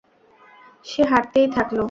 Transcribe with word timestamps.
সে 0.85 1.01
হাঁটতেই 1.11 1.47
থাকলো। 1.55 1.79